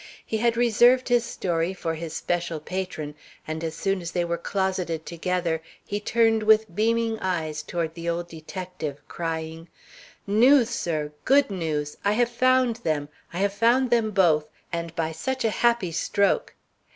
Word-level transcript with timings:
He 0.25 0.37
had 0.37 0.57
reserved 0.57 1.09
his 1.09 1.23
story 1.25 1.75
for 1.75 1.93
his 1.93 2.15
special 2.15 2.59
patron, 2.59 3.13
and 3.47 3.63
as 3.63 3.75
soon 3.75 4.01
as 4.01 4.13
they 4.13 4.25
were 4.25 4.35
closeted 4.39 5.05
together 5.05 5.61
he 5.85 5.99
turned 5.99 6.41
with 6.41 6.73
beaming 6.75 7.19
eyes 7.19 7.61
toward 7.61 7.93
the 7.93 8.09
old 8.09 8.27
detective, 8.27 8.99
crying: 9.07 9.69
"News, 10.25 10.71
sir; 10.71 11.11
good 11.23 11.51
news! 11.51 11.97
I 12.03 12.13
have 12.13 12.29
found 12.31 12.77
them; 12.77 13.09
I 13.31 13.37
have 13.37 13.53
found 13.53 13.91
them 13.91 14.09
both, 14.09 14.47
and 14.73 14.95
by 14.95 15.11
such 15.11 15.45
a 15.45 15.51
happy 15.51 15.91
stroke! 15.91 16.55